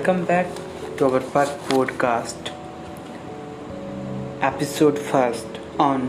[0.00, 0.46] Welcome back
[0.96, 2.50] to our first podcast,
[4.40, 6.06] episode first on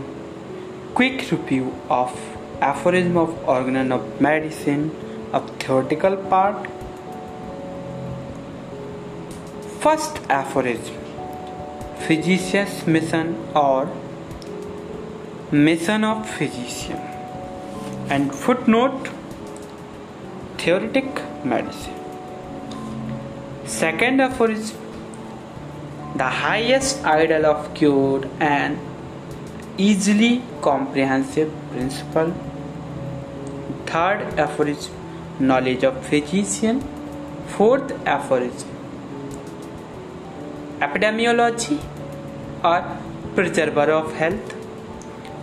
[0.94, 2.14] quick review of
[2.62, 4.90] aphorism of organ of medicine
[5.34, 6.66] of theoretical part.
[9.82, 10.96] First aphorism
[12.06, 13.94] physician's mission or
[15.50, 16.96] mission of physician
[18.08, 19.10] and footnote
[20.56, 22.01] theoretic medicine
[23.72, 24.72] second effort is
[26.22, 28.78] the highest ideal of cure and
[29.78, 32.32] easily comprehensive principle.
[33.86, 34.92] Third aphorism
[35.40, 36.82] knowledge of physician.
[37.56, 38.68] Fourth aphorism
[40.86, 41.78] epidemiology
[42.64, 42.80] or
[43.34, 44.54] preserver of health.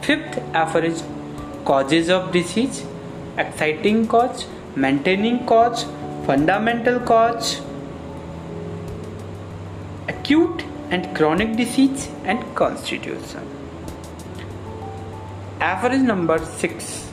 [0.01, 2.83] Fifth aphorism causes of disease,
[3.37, 4.45] exciting cause,
[4.75, 5.83] maintaining cause,
[6.25, 7.61] fundamental cause,
[10.29, 13.45] acute and chronic disease and constitution.
[15.59, 17.07] Aphorism number 6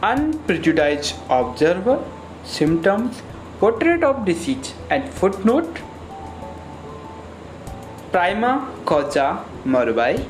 [0.00, 1.98] Unprejudiced observer,
[2.44, 3.20] symptoms,
[3.58, 5.80] portrait of disease and footnote.
[8.12, 8.52] Prima
[8.84, 10.24] causa morbi.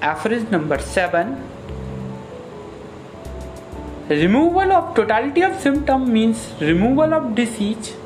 [0.00, 1.36] Aphorism number 7
[4.08, 7.96] removal of totality of symptom means removal of disease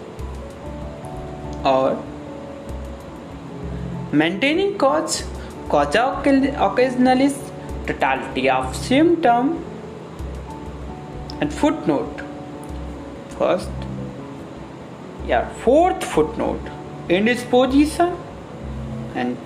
[1.65, 2.03] or
[4.13, 5.23] maintaining cause
[5.69, 6.05] causa
[6.69, 7.37] occasionalis
[7.87, 9.53] totality of symptom
[11.41, 12.25] and footnote
[13.37, 13.87] first
[15.27, 16.75] yeah fourth footnote
[17.09, 18.17] indisposition
[19.15, 19.37] and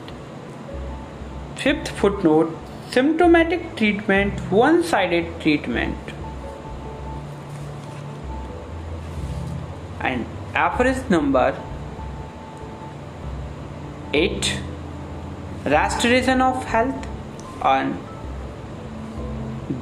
[1.64, 2.54] Fifth footnote
[2.90, 5.96] symptomatic treatment, one sided treatment.
[10.00, 11.58] And aphorism number
[14.16, 14.60] 8
[15.72, 17.06] Restoration of health
[17.62, 17.92] on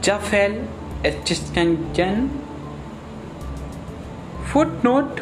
[0.00, 0.54] Jaffel
[1.04, 2.30] extinction.
[4.52, 5.20] Footnote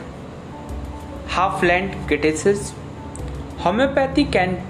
[1.29, 2.77] Hufeland criticism
[3.59, 4.65] Homeopathy can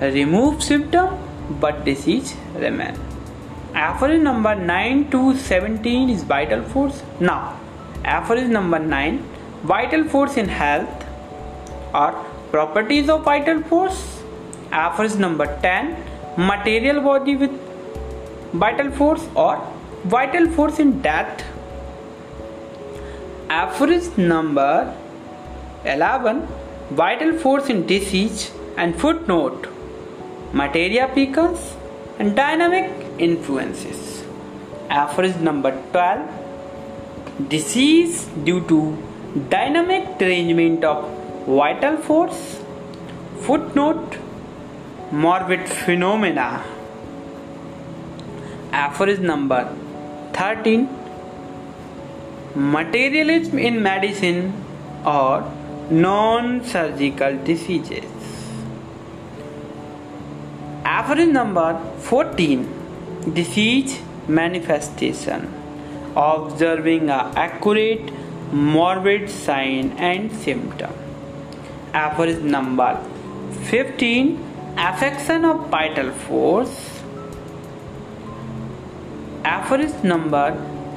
[0.00, 1.18] remove symptom
[1.60, 2.96] but disease remain.
[3.74, 7.02] Aphorism number 9 to 17 is vital force.
[7.20, 7.60] Now,
[8.04, 9.18] aphorism number 9
[9.64, 11.04] vital force in health
[11.94, 12.10] or
[12.50, 14.22] properties of vital force.
[14.70, 15.96] Aphorism number 10
[16.36, 17.50] material body with
[18.52, 19.54] vital force or
[20.04, 21.44] vital force in death.
[23.48, 24.94] Aphorism number
[25.84, 26.46] 11
[26.90, 29.68] vital force in disease and footnote
[30.52, 31.76] materia peccans
[32.18, 34.24] and dynamic influences.
[34.88, 36.46] Aphorism number 12
[37.48, 38.96] Disease due to
[39.50, 41.04] dynamic derangement of
[41.46, 42.60] vital force.
[43.42, 44.18] Footnote
[45.12, 46.64] Morbid phenomena.
[48.72, 49.60] Aphorism number
[50.32, 50.88] 13
[52.56, 54.52] Materialism in medicine
[55.04, 55.44] or
[55.90, 58.10] non surgical diseases.
[60.84, 65.52] Aphorism number 14 Disease manifestation
[66.16, 68.12] observing a accurate
[68.52, 71.05] morbid sign and symptom.
[71.98, 72.90] Aphorism number
[73.70, 74.38] 15
[74.88, 76.74] affection of vital force.
[79.50, 80.46] average number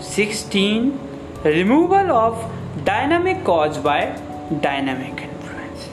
[0.02, 0.90] 16
[1.44, 2.42] removal of
[2.90, 4.00] dynamic caused by
[4.66, 5.88] dynamic influence.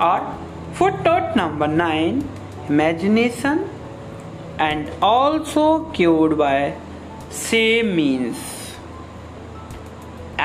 [0.00, 0.18] Or
[0.80, 2.28] footnote number 9
[2.68, 3.68] imagination
[4.58, 6.58] and also cured by
[7.30, 8.42] same means.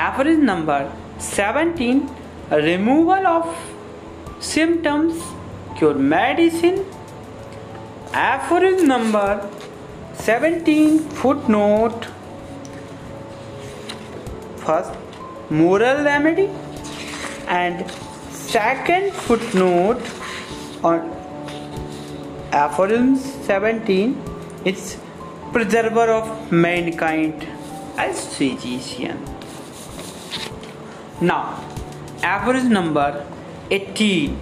[0.00, 0.80] average number
[1.18, 2.08] 17
[2.68, 3.46] removal of
[4.54, 5.22] symptoms
[5.76, 6.84] cure medicine.
[8.12, 9.48] Aphorism number
[10.14, 12.06] 17 footnote
[14.64, 14.92] first
[15.60, 16.48] moral remedy
[17.58, 17.90] and
[18.30, 20.02] second footnote
[20.90, 20.98] on
[22.64, 24.14] aphorism 17
[24.64, 24.86] it's
[25.54, 27.46] preserver of mankind
[28.06, 29.24] as physician
[31.32, 31.42] now
[32.34, 33.10] aphorism number
[33.70, 34.38] 18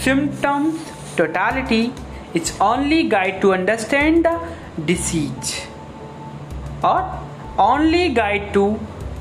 [0.00, 1.92] symptoms totality
[2.34, 4.34] is only guide to understand the
[4.90, 5.66] disease
[6.82, 7.00] or
[7.58, 8.64] only guide to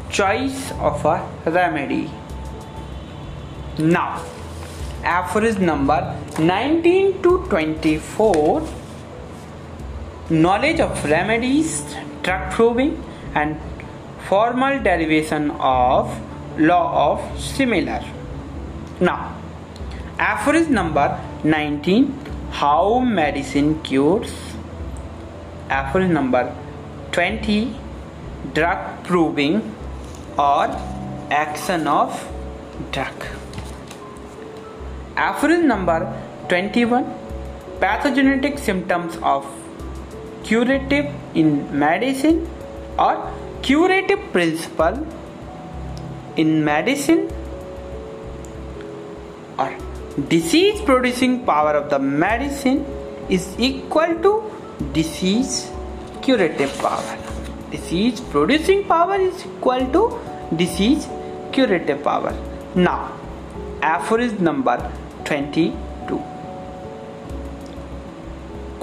[0.09, 1.17] choice of a
[1.57, 2.09] remedy
[3.77, 4.21] now
[5.03, 5.99] aphorism number
[6.39, 8.67] 19 to 24
[10.29, 11.71] knowledge of remedies
[12.23, 12.91] drug proving
[13.35, 13.57] and
[14.27, 16.19] formal derivation of
[16.57, 18.01] law of similar.
[19.07, 19.35] Now,
[20.17, 21.07] aphorism number
[21.43, 22.03] 19
[22.51, 24.31] How medicine cures.
[25.69, 26.43] Aphorism number
[27.11, 27.75] 20
[28.53, 29.75] Drug proving
[30.37, 30.67] or
[31.41, 32.15] action of
[32.93, 33.27] drug.
[35.17, 35.99] Aphorism number
[36.47, 37.03] 21
[37.81, 39.45] Pathogenetic symptoms of
[40.45, 42.47] curative in medicine
[42.97, 43.15] or
[43.63, 45.05] curative principle
[46.37, 47.32] in medicine
[50.33, 52.85] disease producing power of the medicine
[53.29, 54.31] is equal to
[54.93, 55.71] disease
[56.21, 57.17] curative power.
[57.71, 60.03] Disease producing power is equal to
[60.55, 61.07] disease
[61.51, 62.33] curative power.
[62.75, 62.99] Now
[63.81, 64.77] aphorism number
[65.25, 66.21] 22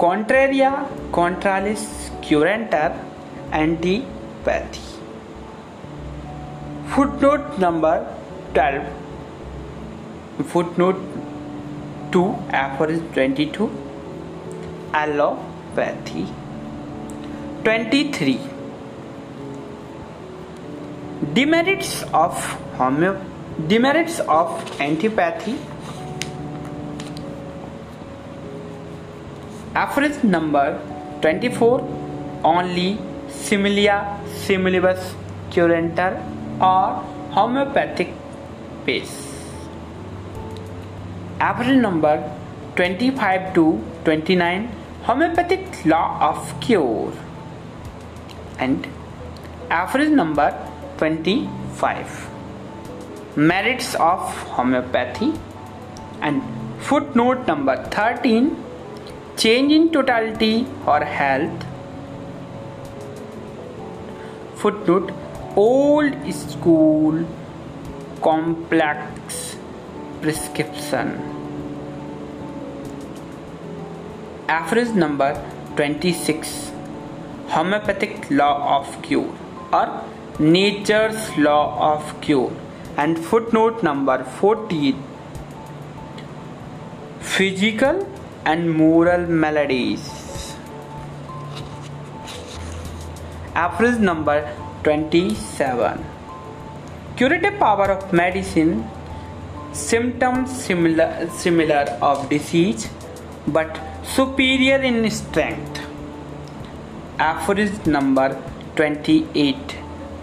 [0.03, 0.71] contraria
[1.17, 1.83] contrariis
[2.25, 2.91] curantur
[3.61, 4.87] antipathy.
[6.93, 7.95] Footnote number
[8.53, 9.00] 12
[10.43, 10.99] footnote
[12.11, 13.69] 2 aphorism 22
[14.93, 16.25] allopathy.
[17.63, 18.39] 23
[21.33, 22.33] demerits of
[22.77, 23.13] homeo
[23.67, 24.47] demerits of
[24.81, 25.55] antipathy.
[29.73, 30.67] Aphorism number
[31.21, 31.81] 24
[32.43, 32.97] only
[33.29, 33.97] similia
[34.45, 35.13] similibus
[35.51, 36.13] curantur
[36.59, 36.87] or
[37.35, 38.09] homeopathic
[38.85, 39.30] base
[41.49, 42.15] aphorism number
[42.75, 43.63] 25 to
[44.05, 44.69] 29
[45.03, 47.13] homeopathic law of cure.
[48.59, 48.87] And
[49.69, 50.49] aphorism number
[50.97, 52.29] 25
[53.35, 54.19] merits of
[54.57, 55.33] homeopathy.
[56.21, 56.43] And
[56.79, 58.55] footnote number 13
[59.37, 61.65] change in totality or health.
[64.55, 65.11] Footnote
[65.55, 67.25] old school
[68.21, 69.57] complex
[70.21, 71.30] prescription
[74.53, 75.29] aphorism number
[75.75, 76.71] 26
[77.53, 79.31] homeopathic law of cure
[79.71, 79.85] or
[80.39, 82.51] nature's law of cure.
[82.97, 85.03] And footnote number 14
[87.19, 88.07] physical
[88.45, 90.07] and moral maladies.
[93.55, 94.37] Aphorism number
[94.83, 96.03] 27
[97.15, 98.89] Curative power of medicine,
[99.71, 102.89] symptoms similar, similar of disease
[103.47, 105.81] but superior in strength.
[107.19, 108.41] Aphorism number
[108.75, 109.77] 28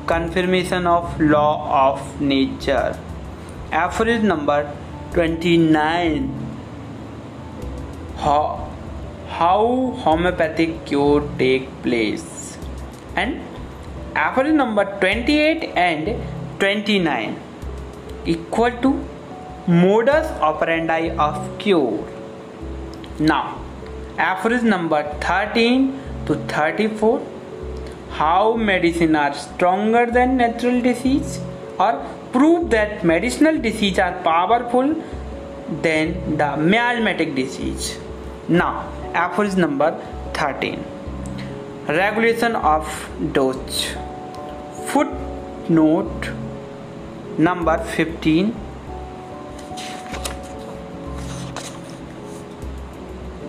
[0.07, 2.99] Confirmation of law of nature.
[3.71, 4.75] Aphorism number
[5.13, 6.49] 29
[8.17, 8.69] how,
[9.29, 12.59] how homeopathic cure take place?
[13.15, 13.41] And
[14.17, 16.17] aphorism number 28 and
[16.59, 17.41] 29
[18.25, 19.05] equal to
[19.69, 22.03] modus operandi of cure.
[23.21, 23.58] Now
[24.21, 25.87] average number thirteen
[26.29, 27.27] to thirty four
[28.19, 31.39] how medicine are stronger than natural disease
[31.81, 31.93] और
[32.33, 34.95] prove that medicinal disease are powerful
[35.83, 37.91] than the miasmatic disease
[38.51, 38.69] ना
[39.25, 40.01] average number
[40.41, 40.85] thirteen
[41.91, 43.85] regulation of dose
[44.89, 45.13] foot
[45.71, 46.27] note
[47.41, 48.53] number fifteen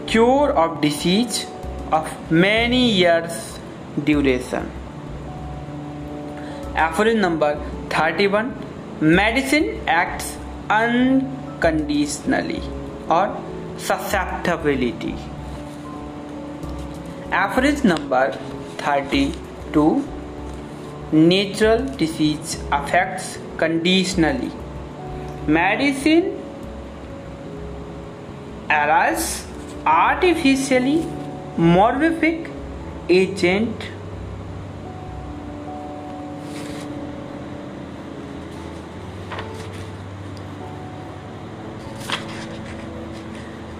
[0.10, 1.46] Cure of disease
[1.92, 3.60] of many years
[4.04, 4.72] duration.
[6.76, 7.50] Aphorism number
[7.90, 8.48] 31
[9.02, 10.36] Medicine acts
[10.68, 12.62] unconditionally
[13.08, 13.38] or
[13.78, 15.16] susceptibility.
[17.32, 18.32] Average number
[18.80, 20.08] 32
[21.12, 24.52] Natural disease affects conditionally.
[25.48, 26.36] Medicine
[28.72, 29.49] arises
[29.90, 30.98] artificially
[31.58, 32.48] morbific
[33.10, 33.86] agent.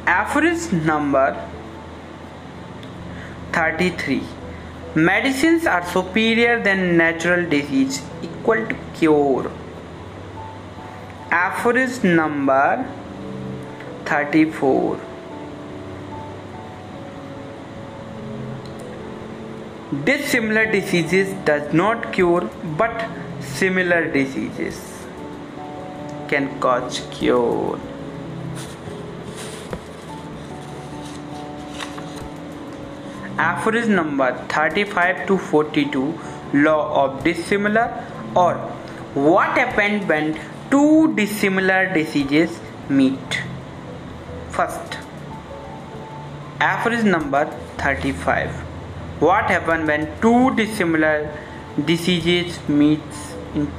[0.08, 1.28] Aphorism number
[3.52, 4.24] 33
[4.96, 9.52] Medicines are superior than natural disease equal to cure.
[11.30, 12.84] Aphorism number
[14.06, 15.09] 34
[19.92, 23.08] Dissimilar diseases does not cure but
[23.42, 24.80] similar diseases
[26.28, 27.80] can cause cure.
[33.40, 36.14] aphorism number 35 to 42
[36.54, 37.88] law of dissimilar
[38.36, 38.56] or
[39.16, 43.42] What happened when two dissimilar diseases meet?
[44.52, 44.98] First,
[46.60, 47.46] average number
[47.80, 48.69] 35.
[49.20, 51.30] What happens when two dissimilar
[51.86, 53.02] diseases meet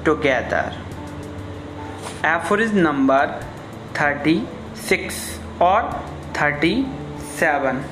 [0.04, 0.74] together?
[2.22, 3.42] Aphorism number
[3.94, 5.82] 36 or
[6.34, 7.84] 37.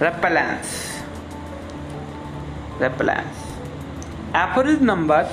[0.00, 1.00] Repellence.
[2.78, 3.48] Repellence.
[4.34, 5.24] aphorism number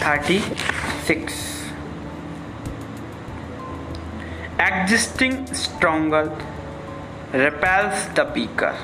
[0.00, 1.70] 36.
[4.58, 6.24] Existing stronger
[7.32, 8.76] repels the weaker.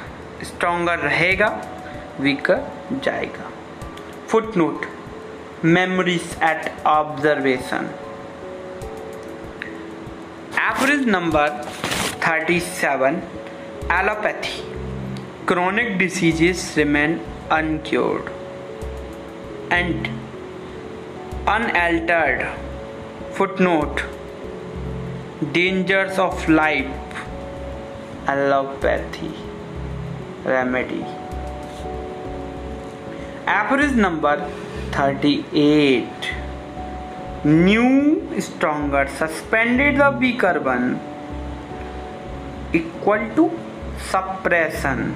[0.44, 1.48] Stronger रहेगा
[2.20, 2.60] weaker
[3.04, 3.50] जाएगा।
[4.28, 4.86] Foot note
[5.64, 7.88] memories at observation
[10.60, 11.48] average number
[12.26, 13.22] thirty seven
[13.92, 14.62] allopathy
[15.48, 17.20] chronic diseases remain
[17.52, 18.30] uncured
[19.72, 20.08] and
[21.48, 22.42] unaltered
[23.36, 24.00] foot note
[25.52, 26.90] dangers of life
[28.30, 29.49] allopathy
[30.46, 31.00] remedy
[33.52, 34.40] average number
[34.96, 36.26] thirty eight
[37.46, 40.96] new stronger suspended the B carbon
[42.74, 43.48] equal to
[44.12, 45.12] suppression